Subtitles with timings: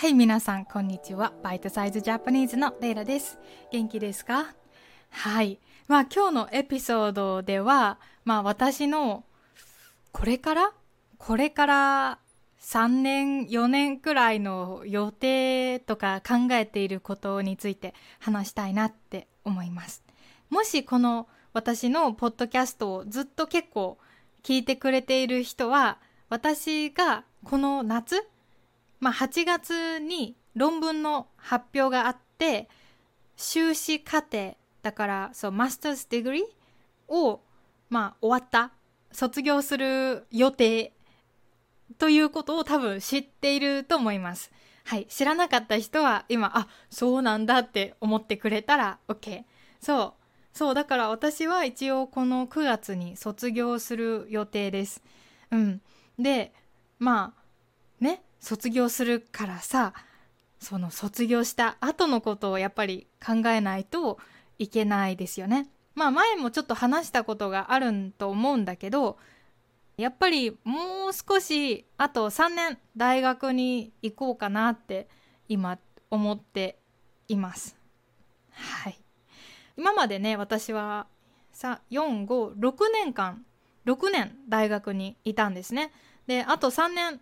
[0.00, 1.32] はい、皆さん、こんにちは。
[1.42, 3.36] バイトサイズジャパニーズのレイラです。
[3.72, 4.54] 元気ですか？
[5.10, 5.58] はい。
[5.88, 9.24] まあ、今日のエピソードでは、まあ、私の、
[10.12, 10.72] これから？
[11.18, 12.18] これから
[12.60, 20.04] 3年、4年くらいの予定とか考えていることについて話したいなって思います。
[20.48, 23.98] もしこの私のポッドキャストをずっと結構
[24.44, 28.24] 聞いてくれている人は、私がこの夏、
[29.00, 32.68] まあ、8月に論文の発表があって
[33.36, 37.40] 修士課程だからそう master's degree を
[37.88, 38.72] まあ終わった
[39.12, 40.92] 卒業する予定
[41.98, 44.50] ということを多分知っていると思います。
[44.84, 49.44] はい、知らなかった人は今あそうなんだって思ってくれたら OK。
[49.80, 50.12] そう
[50.56, 55.02] そうだから私は一応この9月に卒業する予定です。
[55.50, 55.80] うん、
[56.18, 56.52] で
[56.98, 59.92] まあね卒業するからさ
[60.60, 64.18] その卒業した後のことをやっぱり考えないと
[64.58, 65.68] いけないですよね。
[65.94, 69.18] まあ前もちょっと話したことがあると思うんだけど
[69.96, 75.08] やっぱりもう少しあと3年大学に行こうかなって
[75.48, 75.78] 今
[76.10, 76.78] 思って
[77.28, 77.76] います。
[78.52, 78.98] はい。
[79.76, 81.06] 今までね私は
[81.52, 83.44] さ456年間
[83.86, 85.92] 6年大学にいたんですね。
[86.26, 87.20] であと3年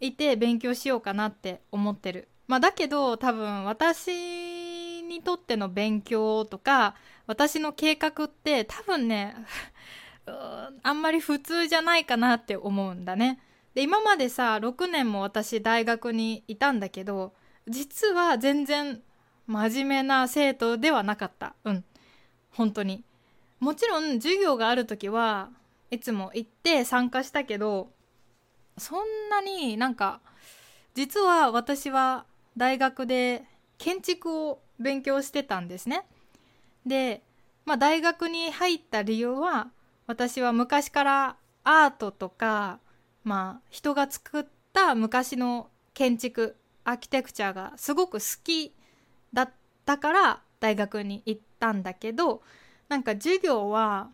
[0.00, 2.28] いて勉強しようかなって思ってる。
[2.46, 6.94] まあだけど多分私にとっての勉強とか
[7.26, 9.34] 私の計画って多分ね
[10.26, 13.40] あんまり普通じゃないかなって思うんだね。
[13.74, 17.34] で今までさ6年も私大学にいたんだけど
[17.68, 19.02] 実は全然
[19.46, 21.84] 真面目な生徒ではなかったうん
[22.50, 23.04] 本当に
[23.60, 25.50] もちろん授業がある時は
[25.90, 27.90] いつも行って参加したけど
[28.78, 30.20] そんなになんか
[30.94, 32.24] 実は私は
[32.56, 33.44] 大学で
[33.78, 36.06] 建築を勉強してたんですね。
[36.84, 37.22] で、
[37.64, 39.68] まあ、大学に入った理由は
[40.06, 42.78] 私は昔からアートとか、
[43.24, 48.72] まあ、人が作った昔の建築アーキテクチャがすごく好き
[49.32, 49.50] だっ
[49.84, 52.42] たから大学に行ったんだけど
[52.88, 54.08] なんか授業は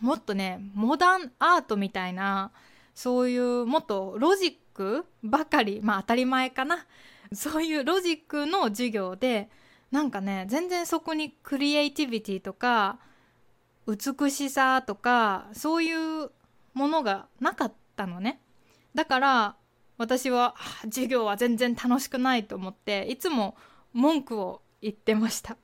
[0.00, 2.50] もっとねモダンアートみたいな
[2.94, 6.86] そういうもっとロジックばかりまあ当たり前かな。
[7.32, 9.48] そういうロジックの授業で
[9.90, 12.98] なんかね全然そこに creativity とか
[13.86, 16.30] 美しさとかそういう
[16.74, 18.40] ものがなかったのね。
[18.94, 19.56] だから
[19.98, 23.56] 私は授業は全然楽しくないと思っていつも
[23.92, 25.56] 文句を言ってました。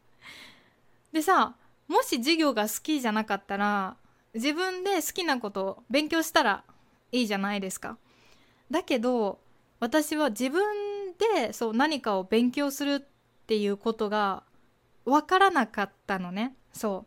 [1.13, 1.55] でさ
[1.89, 3.97] もし授業が好きじゃなかったら
[4.35, 6.65] 自分で好きなことを勉強したら
[7.13, 7.99] いいじゃないですか。
[8.71, 9.39] だけど
[9.81, 10.63] 私は自分
[11.37, 14.43] でそう何かを勉強するっていうことが
[15.05, 16.55] 分からなかったのね。
[16.73, 17.07] そ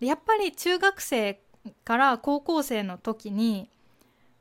[0.00, 1.40] うやっぱり中学生
[1.84, 3.68] から高校生の時に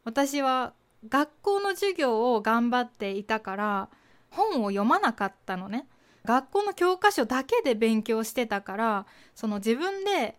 [0.06, 0.74] 私は
[1.08, 3.90] 学校の授業を頑張っていたから
[4.32, 5.88] 本を読まなかったのね。
[6.26, 10.38] 学校の教科書だけで勉強してたからその自分で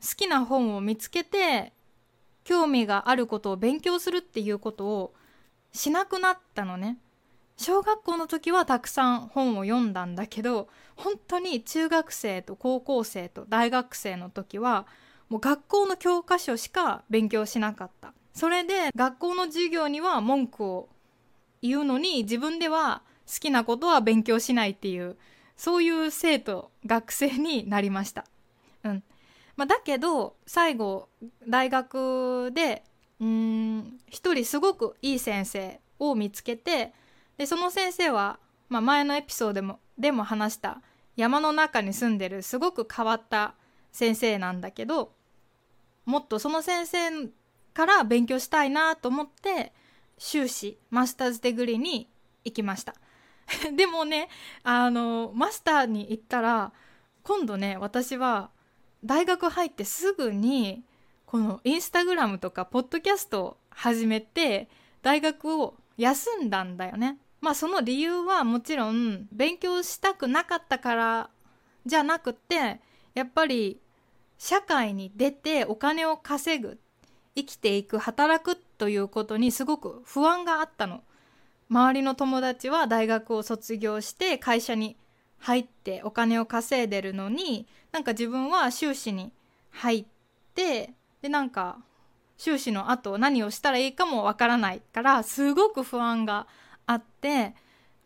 [0.00, 1.72] 好きな本を見つけて
[2.44, 5.14] 興味があることを勉強するっていうことを
[5.72, 6.98] しなくなったのね。
[7.56, 14.86] 小学校の時はたくさん本を読んだんだけど本当に中学生と高校生と大学生の時は
[15.28, 18.12] もう学校の教科書しか勉強しなかった。
[18.34, 20.88] それで学校の授業には文句を
[21.62, 25.16] 言うのに自分では好きなことは勉強しないっていう
[25.56, 28.24] そういう生徒学生になりました。
[28.82, 29.02] うん。
[29.56, 31.08] まあ、だけど最後
[31.48, 32.82] 大学で
[33.20, 36.92] うん一人すごくいい先生を見つけて
[37.36, 38.38] でその先生は、
[38.68, 40.82] まあ、前のエピソードでもでも話した
[41.16, 43.54] 山の中に住んでるすごく変わった
[43.92, 45.12] 先生なんだけど
[46.04, 47.28] もっとその先生
[47.72, 49.72] から勉強したいなと思って
[50.18, 52.08] 修士マスターズデグリに
[52.44, 52.94] 行きました。
[53.76, 54.28] でもね
[54.62, 56.72] あのマスターに行ったら
[57.22, 58.50] 今度ね私は
[59.04, 60.82] 大学入ってすぐに
[61.26, 64.68] このインスタグラムとかポッドキャストを始めて
[65.02, 67.18] 大学を休んだんだよね。
[67.40, 71.30] まあその理由はもちろん勉強したくなかったから
[71.84, 72.80] じゃなくて
[73.14, 73.80] やっぱり
[74.38, 76.78] 社会に出てお金を稼ぐ
[77.36, 81.02] 生きていく働くということにすごく不安があったの。
[81.68, 84.96] 周りの友達は大学を卒業して会社に
[85.44, 89.30] 入ってお金を稼いでるのになんか自分は修士に
[89.70, 90.04] 入っ
[90.54, 91.76] てでなんか
[92.38, 96.46] 修士の後何をしたらいいかもわからないからすごく不安が
[96.86, 97.54] あって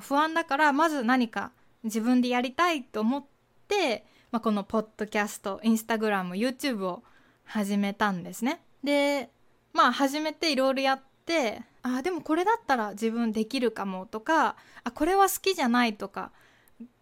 [0.01, 1.53] 不安だからまず何か
[1.85, 3.25] 自分でやりたいと思っ
[3.69, 7.05] て、まあ、このポッドキャストインスタグラム YouTube を
[7.45, 8.61] 始めたんですね。
[8.83, 9.31] で
[9.73, 16.33] まあ始めていろいろやってあでもこれだったら自分できるかもとかあこれは好きじゃないとか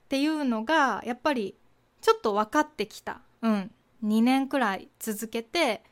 [0.06, 1.56] っていうのがやっぱり
[2.00, 3.20] ちょっと分かってきた。
[3.42, 3.70] うん
[4.04, 5.82] 2年くらい続けて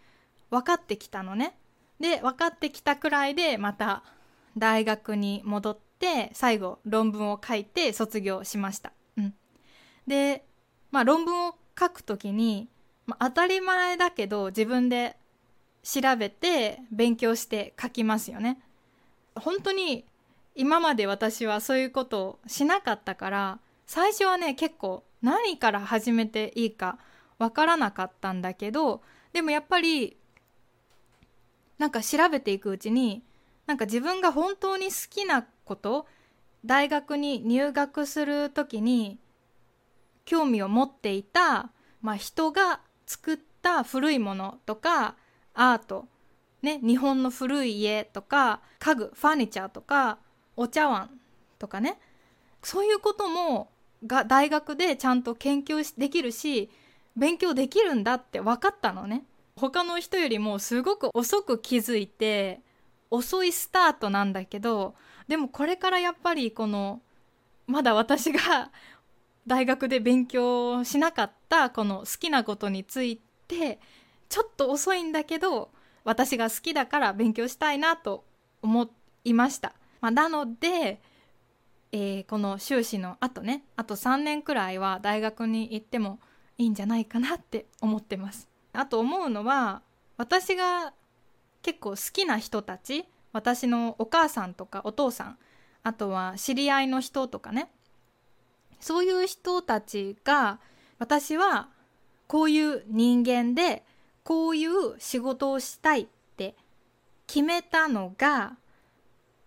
[0.50, 1.56] 分かってきたのね。
[1.98, 4.04] で分かってきたくらいでまた
[4.56, 8.92] 大学に戻って最後論文を書いて卒業しました。
[9.16, 9.34] うん、
[10.06, 10.44] で、
[10.92, 12.68] まあ、論文を書くときに、
[13.06, 15.16] まあ、当たり前だけど自分で
[15.82, 18.60] 調べて勉強して書きますよね。
[19.34, 20.04] 本当に
[20.54, 26.98] 今まで私はそういうことをしなかったから最初はね結構何から始めていいか
[27.38, 29.02] わからなかったんだけど
[29.32, 30.16] でもやっぱり
[31.78, 33.24] なんか調べていくうちに
[33.66, 36.06] なんか自分が本当に好きなこと
[36.64, 39.18] 大学に入学する時に
[40.24, 41.70] 興味を持っていた、
[42.00, 45.16] まあ、人が作った古いものとか
[45.52, 46.06] アート、
[46.62, 50.18] ね、日本の古い家とか家具ファニチャーとか
[50.56, 51.10] お茶碗
[51.58, 51.98] とかね
[52.62, 53.70] そういうことも
[54.06, 56.70] が大学でちゃんと研究できるし
[57.16, 59.24] 勉強できるんだって分かったのね
[59.56, 62.60] 他の人よりもすごく遅く気づいて
[63.10, 64.94] 遅いスタートなんだけど
[65.28, 67.00] でもこれからやっぱりこの
[67.66, 68.70] まだ私が
[69.46, 73.78] 大学で勉強しなかったこの好きなことについて
[74.28, 75.70] ちょっと遅いんだけど
[76.04, 78.24] 私が好きだから勉強したいなと
[78.62, 78.90] 思
[79.24, 79.74] いました。
[80.00, 81.00] まあ、なので、
[81.96, 86.18] えー、この修士のあとねあと3年くらいは大学に行っても
[86.58, 88.48] いいんじゃないかなって思ってます。
[88.72, 89.80] あと思うのは
[90.16, 90.92] 私が
[91.62, 95.38] 結構好きな人たち私のお母さんとかお父さん
[95.84, 97.70] あとは知り合いの人とかね
[98.80, 100.58] そういう人たちが
[100.98, 101.68] 私は
[102.26, 103.84] こういう人間で
[104.24, 106.06] こういう仕事をしたいっ
[106.36, 106.56] て
[107.28, 108.56] 決めたのが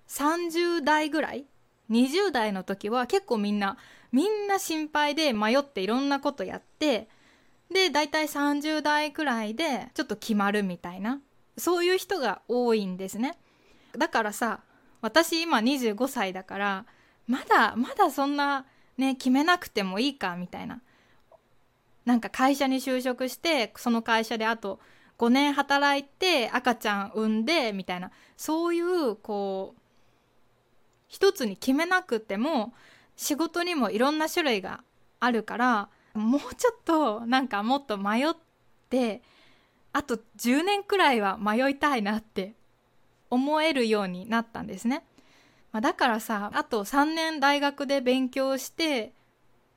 [0.08, 1.46] 30代ぐらい
[1.90, 3.78] 20代の時は結構みんな
[4.12, 7.08] みんな心配で迷っていろんなことやって
[7.72, 11.20] で大体30代くらいでちょっと決まるみたいな
[11.58, 13.38] そういう人が多いんですね。
[13.98, 14.62] だからさ
[15.02, 16.86] 私今25歳だから
[17.28, 18.66] まだまだそんな
[18.98, 20.82] ね決めなくてもいいかみたいな。
[22.06, 24.80] なんか会社に就職してその会社であと
[25.18, 28.12] 5年働いて赤ちゃん産んでみたいな。
[28.38, 29.77] そういうこう
[31.08, 32.74] 一つに決めなくても
[33.16, 34.84] 仕事にもいろんな種類が
[35.20, 38.34] あるからもうちょっとなんかもっと迷っ
[38.90, 39.22] て
[39.94, 42.54] あと10年くらいは迷いたいなって
[43.30, 45.04] 思えるようになったんですね。
[45.72, 49.14] まあ、だからさあと3年大学で勉強して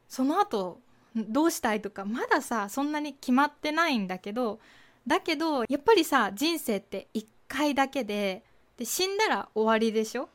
[0.08, 0.80] その後
[1.16, 4.60] どうしたいとかまださそんなに決まってないんだけど
[5.06, 8.44] だけどやっぱりさ人生って1回だけで
[8.76, 10.28] で死んだら終わりでしょ？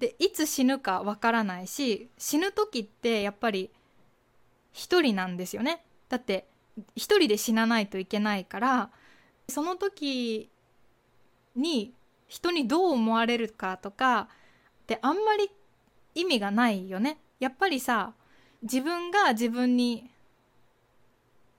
[0.00, 3.70] でいつ死ぬかわからないし死ぬ時ってやっぱり
[4.72, 6.46] 一人なんですよねだって
[6.96, 8.90] 一人で死なないといけないから
[9.48, 10.50] その時
[11.54, 11.92] に
[12.26, 14.28] 人にどう思われるかとか
[14.82, 15.50] ってあんまり
[16.14, 18.14] 意味がないよねやっぱりさ
[18.62, 20.10] 自分が自分に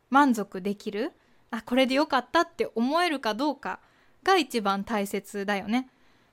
[0.10, 1.12] 満足できる
[1.52, 3.80] あこれでよかったって思えるかどうか
[4.24, 5.90] が一番大切だよね。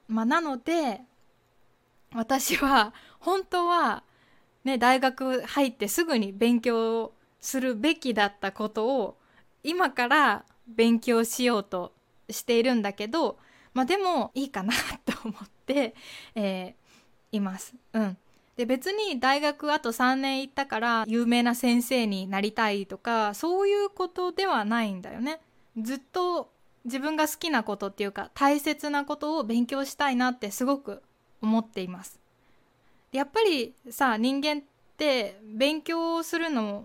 [0.08, 1.00] まあ、なので
[2.14, 4.02] 私は本当は
[4.64, 9.18] ね大学入ってすぐに勉強するべきだったことを
[9.62, 11.92] 今から勉強しようと
[12.30, 13.38] しているんだけど
[13.74, 14.72] まあでもいいかな
[15.04, 15.94] と思って、
[16.34, 17.74] えー、います。
[17.92, 18.16] うん、
[18.56, 25.40] で別に大学あと3年行ったから有名な先生になりたいとかそういうことではないんだよね。
[25.76, 26.50] ずっと
[26.84, 31.02] 自分が好きなことっていうか大切なことを勉強したいなってすごく
[31.42, 32.20] 思っています。
[33.12, 34.62] やっぱりさ人間っ
[34.96, 36.84] て勉強するのを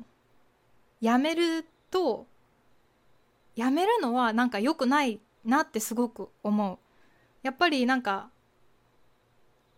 [1.01, 2.25] やめると
[3.55, 6.77] やめるのはなんか良くないなってすごく思う。
[7.41, 8.29] やっぱりなんか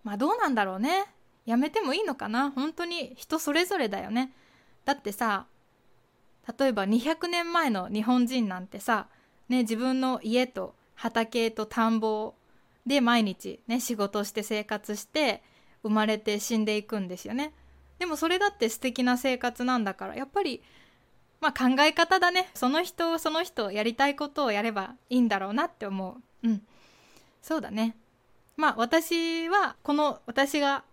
[0.03, 1.05] まあどうなんだろうね。
[1.45, 4.31] やめてもいいのかな本当に人それぞれだよね。
[4.83, 5.47] だってさ
[6.59, 9.07] 例えば200年前の日本人なんてさ、
[9.49, 12.35] ね、自分の家と畑と田んぼ
[12.85, 15.43] で毎日ね仕事して生活して
[15.83, 17.53] 生まれて死んでいくんですよね。
[17.99, 20.61] でもそれだって素敵な生活なんだからやっぱり
[21.41, 22.49] まあ考え方だね。
[22.53, 26.47] その人その人やりたいことをやればいいんだろうなって思う。
[26.47, 26.61] うん。
[27.41, 27.95] そうだね。
[28.57, 30.83] まあ私はこの私が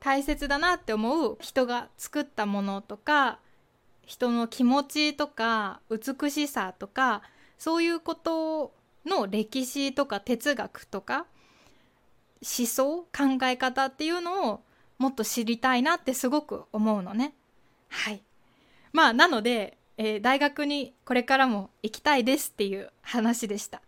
[0.00, 3.38] 大切だなって思う人が作ったものとか
[4.04, 7.22] 人の気持ちとか美しさとか
[7.58, 8.72] そういうこと
[9.06, 11.26] の歴史とか哲学とか
[12.42, 13.06] 思想考
[13.44, 14.60] え方っていうのを
[14.98, 17.34] もっと知りたいなってすごく思うのね。
[17.88, 18.22] はい
[18.92, 23.82] まあなので、えー、大学にこれからも行きたいですっていう話でした。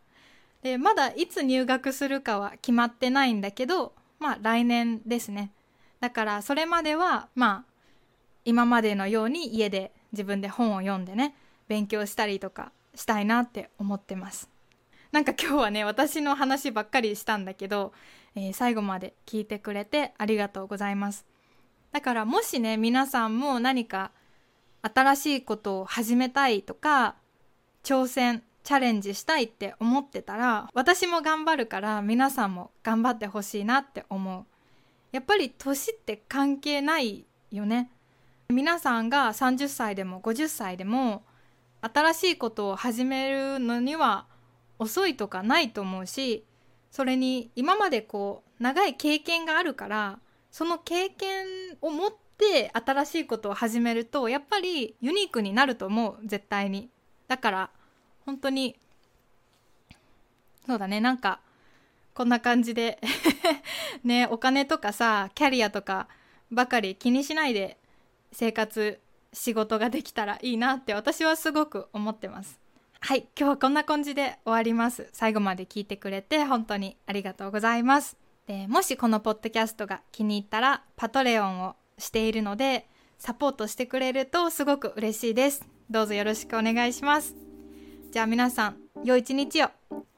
[0.63, 5.53] でまだいつ入学するかは決まってないんだけどまあ来年ですね。
[6.01, 7.73] だからそれまではまあ
[8.45, 11.35] 今までのように家で自分で本を読んでね
[11.69, 14.49] 勉強したりとかしたいなって思ってます
[15.13, 17.93] なんか今日はね私の話ばっかりしたんだけど、
[18.35, 21.27] えー、最後まで聞いてくれてありがとうございます。
[21.93, 24.11] だからもしね皆さんも何か
[24.83, 27.17] 新しいことを始めたいとか
[27.83, 34.45] 挑戦チャレンジしたいって思ってたら私も頑張るから皆さんも頑張ってほしいなって思う。
[35.11, 37.91] やっぱり年って関係ないよね。
[38.51, 41.23] 皆さんが30歳でも50歳でも
[41.81, 44.27] 新しいことを始めるのには
[44.79, 46.45] 遅いとかないと思うし
[46.91, 50.19] それに今までこう長い経験があるから
[50.51, 51.47] その経験
[51.81, 56.89] を持って新しいことを始めるとやっぱりユニークになると思う絶対に。
[57.27, 57.71] だから
[58.25, 58.77] 本当に
[60.67, 61.41] そうだねなんか
[62.15, 62.99] こんな感じで
[64.03, 66.09] ねお金とかさキャリアとか
[66.51, 67.79] ばかり気にしないで
[68.33, 69.01] 生活
[69.33, 72.59] 仕事ができたらいいなって私はすごく思ってます。
[73.01, 75.09] はい今日はこんな感じで終わります。
[75.13, 78.17] 最後まで聞いてくれて本当にありがとうございます。
[78.47, 82.87] でもしこのポッドキャストが気に入ったらパトレオンをしているので
[83.19, 85.67] サポートしてくれるとすごく嬉しいです。
[85.91, 87.35] どうぞよろしくお願いします。
[88.11, 89.69] じゃあ皆さん良い一日を。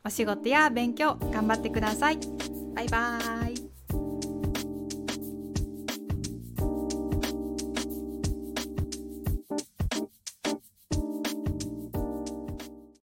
[0.02, 2.18] お仕事や勉強頑張ってください。
[2.74, 3.39] バイバーイ。